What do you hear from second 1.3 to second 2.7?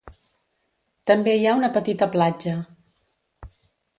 hi ha una petita platja.